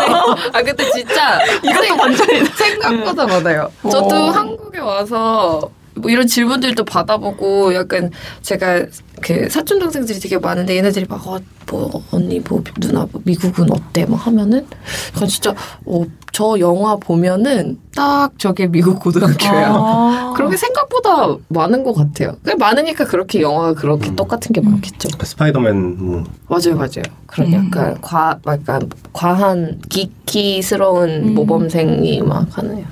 아 0.52 0.62
근데 0.62 0.92
진짜 0.92 1.40
이것도 1.64 1.96
반전이다. 1.96 2.56
생각보다 2.56 3.26
많아요. 3.26 3.72
저도 3.84 4.16
어. 4.16 4.30
한국에 4.32 4.80
와서 4.80 5.72
뭐 6.00 6.10
이런 6.10 6.28
질문들도 6.28 6.84
받아보고 6.86 7.74
약간 7.76 8.12
제가 8.42 8.86
그 9.22 9.50
사촌 9.50 9.80
동생들이 9.80 10.20
되게 10.20 10.38
많은데 10.38 10.78
얘네들이 10.78 11.06
막 11.10 11.26
어, 11.28 11.40
뭐 11.70 12.04
언니 12.12 12.40
뭐 12.40 12.64
누나 12.80 13.08
뭐 13.12 13.22
미국은 13.26 13.72
어때 13.72 14.06
막 14.06 14.26
하면은 14.28 14.66
약간 15.14 15.28
진짜 15.28 15.54
어, 15.86 16.06
저 16.32 16.58
영화 16.60 16.96
보면은 16.96 17.80
딱 17.94 18.32
저게 18.38 18.68
미국 18.68 19.00
고등학교예요. 19.00 19.66
아. 19.68 20.34
그렇게 20.38 20.56
생각보다 20.56 21.36
많은 21.50 21.84
것 21.84 21.94
같아요. 21.94 22.38
많으니까 22.58 23.06
그렇게 23.06 23.42
영화가 23.42 23.74
그렇게 23.74 24.10
음. 24.10 24.16
똑같은 24.16 24.54
게 24.54 24.62
많겠죠. 24.62 25.10
그 25.18 25.26
스파이더맨 25.26 25.98
뭐 25.98 26.24
맞아요, 26.48 26.76
맞아요. 26.76 27.04
그런 27.26 27.54
음. 27.54 27.66
약간 27.68 28.00
과, 28.02 28.40
약간 28.48 28.90
과한 29.12 29.82
기키스러운 29.90 31.10
음. 31.10 31.36
모범생이 31.36 32.22
막 32.22 32.48
하네요. 32.58 32.86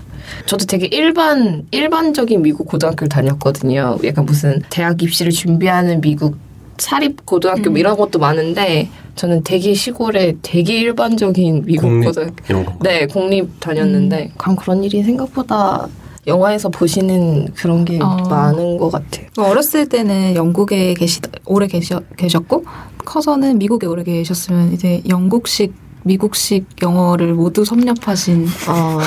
저도 0.45 0.65
되게 0.65 0.87
일반 0.87 1.65
일반적인 1.71 2.41
미국 2.41 2.67
고등학교를 2.67 3.09
다녔거든요. 3.09 3.97
약간 4.03 4.25
무슨 4.25 4.61
대학 4.69 5.01
입시를 5.01 5.31
준비하는 5.31 6.01
미국 6.01 6.37
사립 6.77 7.25
고등학교 7.25 7.69
뭐 7.69 7.71
음. 7.71 7.77
이런 7.77 7.97
것도 7.97 8.19
많은데 8.19 8.89
저는 9.15 9.43
되게 9.43 9.73
시골에 9.73 10.35
되게 10.41 10.79
일반적인 10.79 11.65
미국 11.65 11.87
공립 11.87 12.05
고등학교 12.05 12.35
이런 12.49 12.65
거. 12.65 12.77
네 12.81 13.07
공립 13.07 13.59
다녔는데 13.59 14.31
그럼 14.37 14.55
그런 14.55 14.83
일이 14.83 15.01
생각보다 15.03 15.87
영화에서 16.27 16.69
보시는 16.69 17.53
그런 17.55 17.85
게 17.85 17.99
어. 18.01 18.17
많은 18.29 18.77
것 18.77 18.91
같아요. 18.91 19.27
어렸을 19.37 19.87
때는 19.87 20.35
영국에 20.35 20.93
계시 20.93 21.21
오래 21.45 21.67
계셔, 21.67 22.01
계셨고 22.17 22.65
커서는 23.05 23.57
미국에 23.57 23.87
오래 23.87 24.03
계셨으면 24.03 24.73
이제 24.73 25.01
영국식 25.07 25.73
미국식 26.03 26.65
영어를 26.81 27.33
모두 27.33 27.65
섭렵하신 27.65 28.47
아, 28.67 28.99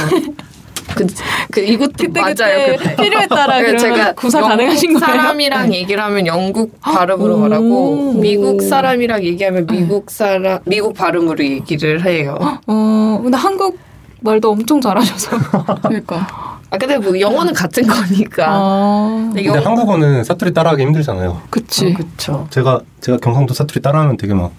그, 0.94 1.06
그 1.50 1.60
이것도 1.60 2.08
맞아요. 2.12 2.76
그때. 2.76 2.96
필요에 2.96 3.26
따라 3.26 3.60
그러면 3.60 4.14
구사 4.14 4.40
가능하신 4.40 4.94
거예요? 4.94 5.04
사람이랑 5.04 5.72
얘기를 5.74 6.02
하면 6.02 6.26
영국 6.26 6.80
발음으로 6.80 7.34
오. 7.34 7.38
말하고 7.38 8.12
미국 8.14 8.62
사람이랑 8.62 9.24
얘기하면 9.24 9.66
미국 9.66 10.10
사람 10.10 10.60
미국 10.64 10.94
발음으로 10.94 11.42
얘기를 11.44 12.04
해요. 12.04 12.38
어 12.66 13.20
근데 13.22 13.36
한국 13.36 13.78
말도 14.20 14.50
엄청 14.50 14.80
잘하셔서. 14.80 15.38
그러니까. 15.82 16.59
아 16.70 16.78
근데 16.78 16.98
뭐 16.98 17.18
영어는 17.18 17.52
같은 17.52 17.86
거니까. 17.86 18.46
아. 18.48 19.30
근데 19.32 19.42
근데 19.42 19.58
한국어는 19.58 20.22
사투리 20.22 20.54
따라하기 20.54 20.82
힘들잖아요. 20.82 21.42
그치. 21.50 21.92
그렇죠. 21.92 22.46
제가 22.50 22.80
제가 23.00 23.18
경상도 23.18 23.54
사투리 23.54 23.82
따라하면 23.82 24.16
되게 24.16 24.34
막 24.34 24.52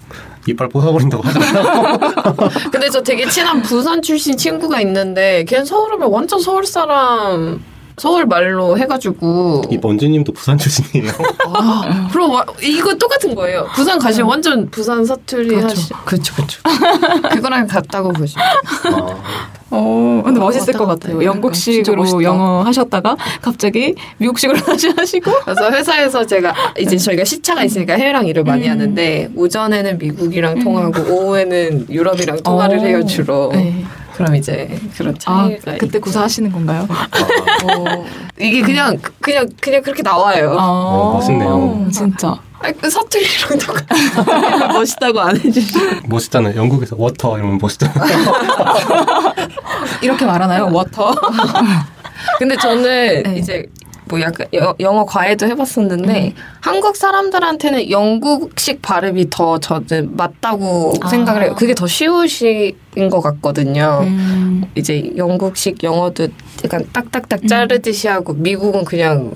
이빨 0.46 0.68
부숴버린다고 0.68 1.22
하잖아요. 1.24 1.98
근데 2.70 2.90
저 2.90 3.00
되게 3.02 3.26
친한 3.28 3.62
부산 3.62 4.02
출신 4.02 4.36
친구가 4.36 4.80
있는데 4.82 5.44
걔는 5.44 5.64
서울 5.64 5.94
오면 5.94 6.10
완전 6.10 6.38
서울 6.40 6.66
사람 6.66 7.62
서울 7.96 8.26
말로 8.26 8.78
해가지고 8.78 9.62
이 9.70 9.78
먼지님도 9.78 10.32
부산 10.32 10.56
출신이에요. 10.58 11.12
아, 11.54 12.08
그럼 12.12 12.30
와, 12.32 12.44
이거 12.62 12.94
똑같은 12.94 13.34
거예요. 13.34 13.66
부산 13.74 13.98
가시면 13.98 14.28
완전 14.28 14.70
부산 14.70 15.04
사투리 15.04 15.48
그렇죠. 15.48 15.66
하시. 15.68 15.92
그렇죠, 16.04 16.34
그렇죠. 16.34 16.60
그거랑 17.30 17.66
같다고 17.66 18.12
보시면. 18.12 18.46
아, 18.46 19.22
어, 19.70 20.22
근데 20.24 20.38
어, 20.38 20.44
멋있을 20.44 20.74
것 20.74 20.86
같아요. 20.86 21.22
영국식으로. 21.22 22.22
영어 22.22 22.62
하셨다가 22.62 23.16
갑자기 23.40 23.94
미국식으로 24.18 24.58
다시 24.64 24.88
하시고. 24.88 25.30
그래서 25.44 25.70
회사에서 25.70 26.26
제가 26.26 26.54
이제 26.78 26.96
저희가 26.96 27.24
시차가 27.24 27.64
있으니까 27.64 27.94
해외랑 27.94 28.26
일을 28.26 28.44
많이 28.44 28.66
음. 28.66 28.72
하는데 28.72 29.30
오전에는 29.34 29.98
미국이랑 29.98 30.62
통하고 30.62 31.02
오후에는 31.02 31.86
유럽이랑 31.88 32.42
통화를 32.42 32.78
어. 32.78 32.82
해요 32.82 33.06
주로. 33.06 33.50
네. 33.52 33.84
그럼 34.14 34.36
이제 34.36 34.78
그런 34.96 35.14
아, 35.24 35.48
차이가 35.48 35.76
그때 35.78 35.98
구사하시는 35.98 36.52
건가요? 36.52 36.86
있고 36.86 38.06
이게 38.38 38.60
그냥 38.62 38.98
그냥 39.20 39.48
그냥 39.60 39.82
그렇게 39.82 40.02
나와요. 40.02 40.56
아, 40.58 40.64
어, 40.64 41.12
멋있네요. 41.14 41.88
진짜. 41.92 42.38
그 42.80 42.88
사투리랑 42.88 43.58
똑같아. 43.58 44.68
멋있다고 44.78 45.20
안 45.20 45.36
해주시. 45.36 45.74
멋있잖아요. 46.06 46.54
영국에서 46.56 46.94
water 46.96 47.38
이러면 47.38 47.58
멋있잖아요. 47.60 48.04
이렇게 50.00 50.24
말하나요? 50.24 50.68
water. 50.72 51.14
근데 52.38 52.56
저는 52.56 53.22
네. 53.24 53.36
이제 53.36 53.66
뭐 54.06 54.20
약간 54.20 54.46
여- 54.54 54.74
영어 54.80 55.04
과외도 55.04 55.46
해봤었는데 55.46 56.34
한국 56.60 56.96
사람들한테는 56.96 57.90
영국식 57.90 58.82
발음이 58.82 59.30
더 59.30 59.58
저는 59.58 60.16
맞다고 60.16 60.94
아. 61.00 61.08
생각을 61.08 61.44
해요. 61.44 61.54
그게 61.56 61.74
더 61.74 61.86
쉬우신 61.86 62.74
것 63.10 63.20
같거든요. 63.20 64.00
음. 64.02 64.64
이제 64.74 65.12
영국식 65.16 65.82
영어도 65.82 66.28
약간 66.64 66.84
딱딱딱 66.92 67.46
자르듯이 67.46 68.08
하고 68.08 68.32
미국은 68.34 68.84
그냥 68.84 69.32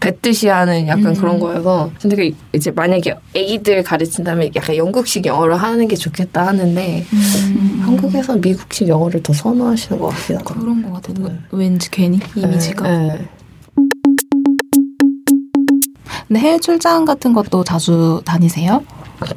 뱉듯이 0.00 0.46
하는 0.46 0.86
약간 0.86 1.06
음. 1.08 1.14
그런 1.14 1.40
거여서 1.40 1.90
근데 2.00 2.14
그 2.14 2.30
이제 2.54 2.70
만약에 2.70 3.16
애기들 3.34 3.82
가르친다면 3.82 4.50
약간 4.54 4.76
영국식 4.76 5.26
영어를 5.26 5.56
하는 5.56 5.88
게 5.88 5.96
좋겠다 5.96 6.46
하는데 6.46 7.04
음. 7.12 7.80
한국에서 7.84 8.36
미국식 8.36 8.86
영어를 8.86 9.24
더 9.24 9.32
선호하시는 9.32 10.00
것 10.00 10.08
같긴 10.10 10.36
하고 10.36 10.54
그런 10.54 10.82
것 10.88 11.02
같아요. 11.02 11.36
왠지 11.50 11.90
괜히 11.90 12.20
이미지가. 12.36 12.88
네. 12.88 13.28
근데 16.28 16.40
해외 16.40 16.58
출장 16.58 17.04
같은 17.04 17.32
것도 17.32 17.64
자주 17.64 18.20
다니세요? 18.24 18.84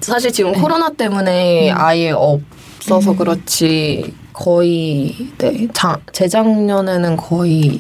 사실 0.02 0.32
지금 0.32 0.52
네. 0.52 0.60
코로나 0.60 0.90
때문에 0.92 1.72
음. 1.72 1.76
아예 1.78 2.12
없어서 2.12 3.12
음. 3.12 3.16
그렇지 3.18 4.14
거의 4.34 5.16
네 5.38 5.68
자, 5.74 5.98
재작년에는 6.12 7.18
거의 7.18 7.80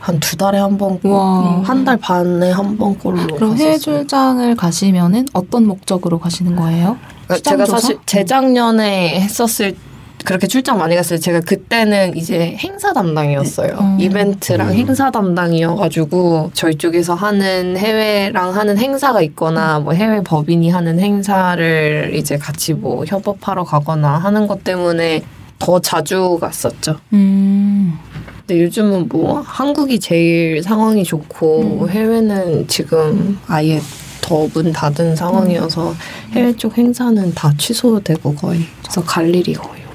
한 0.00 0.18
두 0.20 0.36
달에 0.36 0.58
한 0.58 0.78
번, 0.78 0.98
와. 1.02 1.60
한달 1.64 1.96
반에 1.98 2.50
한 2.52 2.78
번꼴로. 2.78 3.34
그럼 3.34 3.56
해외 3.56 3.76
출장을 3.76 4.54
가시면은 4.54 5.26
어떤 5.32 5.66
목적으로 5.66 6.18
가시는 6.18 6.56
거예요? 6.56 6.96
그러니까 7.26 7.50
제가 7.50 7.64
조사? 7.66 7.78
사실 7.78 7.98
재작년에 8.06 9.20
했었을 9.20 9.76
그렇게 10.28 10.46
출장 10.46 10.76
많이 10.76 10.94
갔어요. 10.94 11.18
제가 11.18 11.40
그때는 11.40 12.14
이제 12.14 12.54
행사 12.58 12.92
담당이었어요. 12.92 13.78
음. 13.80 13.96
이벤트랑 13.98 14.68
음. 14.68 14.74
행사 14.74 15.10
담당이어가지고 15.10 16.50
저희 16.52 16.74
쪽에서 16.74 17.14
하는 17.14 17.78
해외랑 17.78 18.54
하는 18.54 18.76
행사가 18.76 19.22
있거나 19.22 19.78
뭐 19.80 19.94
해외 19.94 20.22
법인이 20.22 20.68
하는 20.68 21.00
행사를 21.00 22.10
이제 22.14 22.36
같이 22.36 22.74
뭐 22.74 23.06
협업하러 23.06 23.64
가거나 23.64 24.18
하는 24.18 24.46
것 24.46 24.64
때문에 24.64 25.22
더 25.58 25.80
자주 25.80 26.36
갔었죠. 26.38 26.96
음. 27.14 27.98
근데 28.46 28.64
요즘은 28.64 29.08
뭐 29.08 29.40
한국이 29.40 29.98
제일 29.98 30.62
상황이 30.62 31.04
좋고 31.04 31.84
음. 31.84 31.88
해외는 31.88 32.68
지금 32.68 33.38
아예 33.46 33.80
더 34.20 34.46
문 34.52 34.74
닫은 34.74 35.16
상황이어서 35.16 35.94
해외 36.32 36.52
쪽 36.54 36.76
행사는 36.76 37.32
다 37.32 37.50
취소되고 37.56 38.34
거의 38.34 38.60
그래서 38.82 39.02
갈 39.02 39.34
일이 39.34 39.54
거의. 39.54 39.87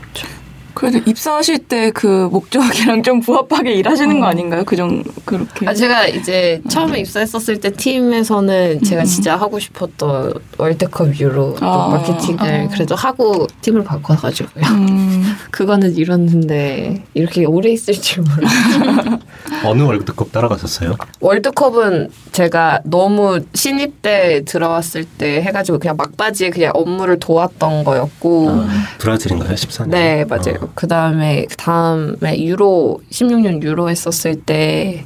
그래도 0.83 1.09
입사하실 1.09 1.59
때 1.59 1.93
그 1.93 2.27
목적이랑 2.31 3.03
좀 3.03 3.19
부합하게 3.19 3.73
일하시는 3.75 4.19
거 4.19 4.25
아닌가요? 4.25 4.63
그정 4.65 5.03
그렇게. 5.25 5.67
아 5.67 5.73
제가 5.73 6.07
이제 6.07 6.61
처음에 6.69 6.99
입사했었을 6.99 7.59
때 7.59 7.71
팀에서는 7.71 8.81
제가 8.81 9.03
음. 9.03 9.05
진짜 9.05 9.35
하고 9.35 9.59
싶었던 9.59 10.33
월드컵 10.57 11.19
유로 11.19 11.55
쪽 11.55 11.63
아. 11.63 11.87
마케팅을 11.89 12.39
아. 12.41 12.67
그래도 12.69 12.95
하고 12.95 13.47
팀을 13.61 13.83
바꿔가지고요. 13.83 14.65
음, 14.65 15.23
그거는 15.51 15.95
이뤘는데 15.95 17.03
이렇게 17.13 17.45
오래 17.45 17.71
있을 17.71 17.93
줄 17.93 18.23
몰랐어요. 18.23 19.19
어느 19.65 19.81
월드컵 19.81 20.31
따라가셨어요? 20.31 20.95
월드컵은 21.19 22.09
제가 22.31 22.81
너무 22.83 23.41
신입 23.53 24.01
때 24.01 24.43
들어왔을 24.45 25.05
때 25.05 25.41
해가지고 25.41 25.79
그냥 25.79 25.95
막바지에 25.97 26.49
그냥 26.49 26.71
업무를 26.75 27.19
도왔던 27.19 27.83
거였고 27.83 28.49
아, 28.49 28.67
브라질인가요? 28.97 29.53
14년? 29.53 29.89
네 29.89 30.25
맞아요. 30.25 30.69
그 30.75 30.87
다음에 30.87 31.45
그 31.49 31.55
다음에 31.55 32.43
유로 32.43 32.99
16년 33.11 33.61
유로 33.63 33.89
했었을 33.89 34.35
때 34.35 35.05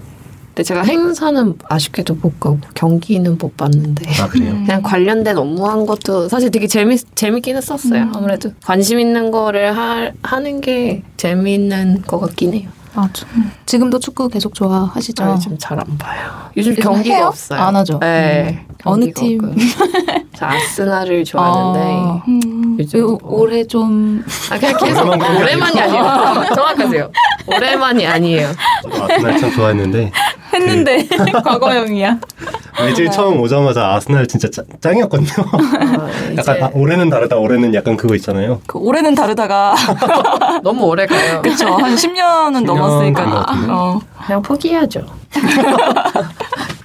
근데 0.58 0.64
제가 0.64 0.82
행사는 0.82 1.54
아쉽게도 1.70 2.16
못 2.16 2.40
가고 2.40 2.58
경기는 2.74 3.38
못 3.38 3.56
봤는데 3.56 4.10
아, 4.20 4.28
그래요? 4.28 4.54
음. 4.54 4.66
그냥 4.66 4.82
관련된 4.82 5.38
업무 5.38 5.68
한 5.68 5.86
것도 5.86 6.30
사실 6.30 6.50
되게 6.50 6.66
재밌 6.66 7.00
재밌긴 7.16 7.58
했었어요. 7.58 8.02
음. 8.02 8.12
아무래도 8.16 8.50
관심 8.64 9.00
있는 9.00 9.30
거를 9.30 9.78
하, 9.78 10.10
하는 10.24 10.60
게 10.60 11.04
재밌는 11.18 12.02
것 12.08 12.20
같긴 12.20 12.56
해요. 12.56 12.70
맞아. 13.02 13.26
지금도 13.68 14.00
축구 14.00 14.28
계속 14.28 14.54
좋아하시죠? 14.56 15.24
아, 15.24 15.32
요즘 15.34 15.56
잘 15.60 15.80
안 15.80 15.98
봐요. 16.00 16.32
요즘 16.58 16.74
경기가 16.76 17.16
해요? 17.16 17.26
없어요. 17.28 17.60
안 17.60 17.76
하죠? 17.76 18.00
네. 18.00 18.66
음. 18.68 18.76
어느 18.86 19.12
팀? 19.14 19.40
저 20.36 20.46
아스날을 20.48 21.24
좋아하는데 21.24 21.80
아. 21.86 22.24
음. 22.28 22.78
요즘 22.80 23.00
요- 23.00 23.18
뭐- 23.22 23.40
올해 23.40 23.64
좀 23.66 24.24
아 24.52 24.58
그냥 24.58 24.78
계속 24.78 25.08
오랜만이 25.10 25.80
아니에요. 25.80 26.04
정확하세요. 26.56 27.12
오랜만이 27.46 28.08
아니에요. 28.08 28.50
아스날 28.92 29.40
참 29.40 29.52
좋아했는데 29.54 30.12
했는데 30.54 31.08
과거형이야. 31.44 32.18
외질 32.86 33.10
처음 33.10 33.40
오자마자 33.40 33.94
아스날 33.94 34.28
진짜 34.28 34.50
짜- 34.50 34.64
짱이었거든요. 34.82 35.30
아, 35.52 36.10
약간 36.38 36.64
아, 36.64 36.70
올해는 36.74 37.10
다르다. 37.10 37.36
올해는 37.38 37.74
약간 37.74 37.98
그거 37.98 38.16
있잖아요. 38.16 38.62
그 38.68 38.78
올해는 38.78 39.16
다르다가 39.16 39.76
너무 40.64 40.86
오래 40.86 41.06
가요. 41.06 41.42
그쵸 41.44 41.68
한 41.68 41.96
10년은 41.96 42.62
10년 42.62 42.66
넘었으니까. 42.66 43.46
어. 43.70 44.00
그냥 44.26 44.42
포기하죠. 44.42 45.02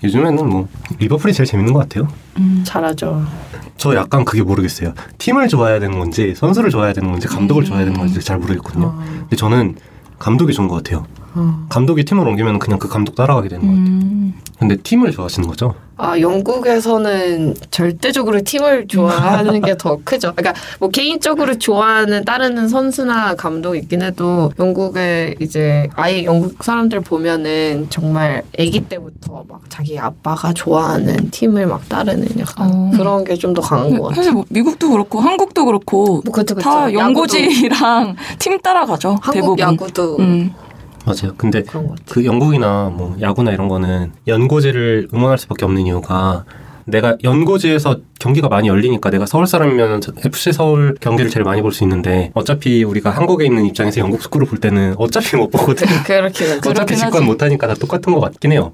요즘에는 0.05 0.49
뭐 0.49 0.69
리버풀이 0.99 1.33
제일 1.33 1.47
재밌는 1.47 1.73
것 1.73 1.81
같아요. 1.81 2.09
잘하죠. 2.65 3.25
저 3.77 3.95
약간 3.95 4.25
그게 4.25 4.43
모르겠어요. 4.43 4.95
팀을 5.19 5.49
좋아해야 5.49 5.81
되는 5.81 5.99
건지 5.99 6.35
선수를 6.37 6.71
좋아해야 6.71 6.93
되는 6.93 7.11
건지 7.11 7.29
감독을 7.29 7.65
좋아해야 7.65 7.85
되는 7.87 7.99
건지 7.99 8.21
잘 8.21 8.39
모르겠거든요. 8.39 8.95
근데 9.21 9.37
저는 9.37 9.77
감독이 10.19 10.53
좋은 10.53 10.69
것 10.69 10.77
같아요. 10.77 11.05
어. 11.35 11.67
감독이 11.69 12.05
팀을 12.05 12.27
옮기면 12.29 12.59
그냥 12.59 12.79
그 12.79 12.89
감독 12.89 13.15
따라가게 13.15 13.49
되는 13.49 13.63
것 13.67 13.73
같아요. 13.73 13.87
음. 13.87 14.35
근데 14.59 14.77
팀을 14.77 15.11
좋아하시는 15.13 15.49
거죠? 15.49 15.75
아 15.97 16.19
영국에서는 16.19 17.55
절대적으로 17.71 18.41
팀을 18.43 18.87
좋아하는 18.89 19.61
게 19.61 19.75
더 19.77 19.99
크죠. 20.05 20.33
그러니까 20.35 20.61
뭐 20.79 20.89
개인적으로 20.91 21.59
좋아하는 21.59 22.25
따르는 22.25 22.69
선수나 22.69 23.35
감독 23.35 23.75
있긴 23.77 24.03
해도 24.03 24.53
영국에 24.59 25.35
이제 25.41 25.89
아예 25.97 26.25
영국 26.25 26.63
사람들 26.63 27.01
보면은 27.01 27.87
정말 27.91 28.43
아기 28.59 28.81
때부터 28.81 29.45
막 29.49 29.61
자기 29.69 29.99
아빠가 29.99 30.53
좋아하는 30.53 31.31
팀을 31.31 31.67
막 31.67 31.89
따르는 31.89 32.29
약간 32.39 32.71
어. 32.73 32.91
그런 32.95 33.25
게 33.25 33.35
좀 33.37 33.53
더 33.55 33.61
강한 33.61 33.91
것 33.91 34.03
같아요. 34.05 34.15
사실 34.17 34.33
뭐 34.33 34.45
미국도 34.49 34.91
그렇고 34.91 35.21
한국도 35.21 35.65
그렇고 35.65 36.23
뭐 36.25 36.33
그쵸, 36.33 36.55
그쵸. 36.55 36.61
다 36.69 36.93
연고지랑 36.93 38.17
팀 38.39 38.59
따라가죠. 38.61 39.19
한국 39.21 39.33
대부분. 39.57 39.59
야구도 39.59 40.17
음. 40.21 40.53
맞아요. 41.05 41.35
근데 41.37 41.63
것 41.63 41.81
같아요. 41.81 41.97
그 42.09 42.25
영국이나 42.25 42.91
뭐 42.95 43.17
야구나 43.21 43.51
이런 43.53 43.69
거는 43.69 44.13
연고지를 44.27 45.09
응원할 45.13 45.39
수밖에 45.39 45.65
없는 45.65 45.87
이유가 45.87 46.45
내가 46.85 47.17
연고지에서 47.23 47.99
경기가 48.19 48.49
많이 48.49 48.67
열리니까 48.69 49.11
내가 49.11 49.25
서울 49.27 49.47
사람이면 49.47 50.01
FC 50.25 50.53
서울 50.53 50.97
경기를 51.01 51.31
제일 51.31 51.45
많이 51.45 51.63
볼 51.63 51.73
수 51.73 51.85
있는데 51.85 52.31
어차피 52.35 52.83
우리가 52.83 53.11
한국에 53.11 53.45
있는 53.45 53.65
입장에서 53.67 54.01
영국 54.01 54.21
축구를 54.21 54.47
볼 54.49 54.59
때는 54.59 54.95
어차피 54.99 55.37
못 55.37 55.49
보거든. 55.51 55.87
그렇긴. 56.05 56.47
어차피 56.59 56.73
그렇긴 56.75 56.97
직관. 56.97 57.25
못 57.25 57.41
하니까 57.43 57.69
다 57.69 57.75
똑같은 57.75 58.13
것 58.13 58.21
같긴 58.21 58.53
해요. 58.53 58.73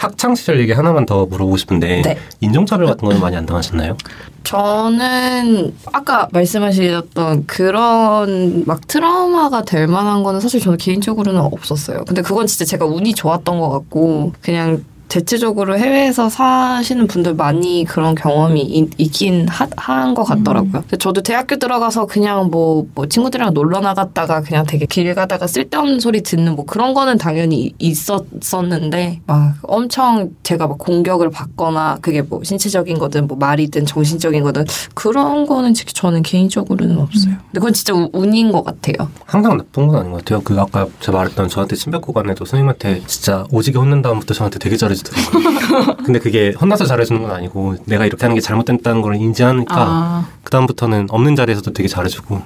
학창 0.00 0.34
시절 0.34 0.58
얘기 0.60 0.72
하나만 0.72 1.04
더 1.04 1.26
물어보고 1.26 1.58
싶은데 1.58 2.00
네. 2.00 2.18
인종차별 2.40 2.86
같은 2.86 3.06
거는 3.06 3.20
많이 3.20 3.36
안 3.36 3.44
당하셨나요? 3.44 3.98
저는 4.44 5.74
아까 5.92 6.26
말씀하셨던 6.32 7.44
그런 7.46 8.64
막 8.64 8.88
트라우마가 8.88 9.64
될 9.64 9.86
만한 9.86 10.22
거는 10.22 10.40
사실 10.40 10.58
저는 10.58 10.78
개인적으로는 10.78 11.38
없었어요. 11.42 12.06
근데 12.06 12.22
그건 12.22 12.46
진짜 12.46 12.64
제가 12.64 12.86
운이 12.86 13.12
좋았던 13.14 13.60
것 13.60 13.68
같고 13.68 14.32
그냥 14.40 14.82
대체적으로 15.10 15.76
해외에서 15.76 16.30
사시는 16.30 17.08
분들 17.08 17.34
많이 17.34 17.84
그런 17.84 18.14
경험이 18.14 18.62
있, 18.62 18.88
있긴 18.96 19.46
한 19.48 20.14
것 20.14 20.24
같더라고요. 20.24 20.72
근데 20.82 20.96
저도 20.96 21.20
대학교 21.22 21.56
들어가서 21.56 22.06
그냥 22.06 22.48
뭐, 22.50 22.86
뭐 22.94 23.06
친구들이랑 23.06 23.52
놀러 23.54 23.80
나갔다가 23.80 24.40
그냥 24.40 24.64
되게 24.66 24.86
길 24.86 25.12
가다가 25.14 25.46
쓸데없는 25.48 25.98
소리 26.00 26.22
듣는 26.22 26.54
뭐 26.54 26.64
그런 26.64 26.94
거는 26.94 27.18
당연히 27.18 27.72
있었었는데 27.78 29.20
막 29.26 29.54
엄청 29.62 30.30
제가 30.44 30.66
막 30.68 30.78
공격을 30.78 31.30
받거나 31.30 31.98
그게 32.00 32.22
뭐 32.22 32.42
신체적인 32.44 32.98
거든 32.98 33.26
뭐 33.26 33.36
말이든 33.36 33.86
정신적인 33.86 34.42
거든 34.44 34.64
그런 34.94 35.44
거는 35.46 35.74
지- 35.74 35.84
저는 35.86 36.22
개인적으로는 36.22 36.98
없어요. 36.98 37.34
근데 37.46 37.54
그건 37.60 37.72
진짜 37.72 37.92
우- 37.94 38.08
운인 38.12 38.52
것 38.52 38.62
같아요. 38.64 39.08
항상 39.26 39.56
나쁜 39.56 39.88
건 39.88 40.00
아닌 40.00 40.12
것 40.12 40.18
같아요. 40.18 40.40
그 40.42 40.58
아까 40.60 40.86
제가 41.00 41.18
말했던 41.18 41.48
저한테 41.48 41.74
침뱉 41.76 42.00
구간에도 42.00 42.44
선생님한테 42.44 43.02
진짜 43.06 43.44
오지게 43.50 43.78
혼낸 43.78 44.02
다음부터 44.02 44.34
저한테 44.34 44.58
되게 44.60 44.76
잘해 44.76 44.94
주더라고요. 45.02 45.96
근데 46.04 46.18
그게 46.18 46.52
혼나서 46.60 46.84
잘해주는 46.86 47.22
건 47.22 47.30
아니고 47.32 47.76
내가 47.86 48.06
이렇게 48.06 48.22
하는 48.22 48.34
게 48.34 48.40
잘못됐다는 48.40 49.02
걸 49.02 49.16
인지하니까 49.16 49.74
아, 49.76 50.28
그 50.42 50.50
다음부터는 50.50 51.06
없는 51.10 51.36
자리에서도 51.36 51.72
되게 51.72 51.88
잘해주고 51.88 52.40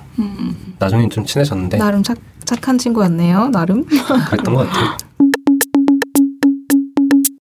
나중엔 0.78 1.10
좀 1.10 1.24
친해졌는데 1.24 1.78
나름 1.78 2.02
착, 2.02 2.18
착한 2.44 2.78
친구였네요. 2.78 3.48
나름. 3.48 3.84
그랬던 3.84 4.54
것 4.54 4.68
같아요. 4.68 4.96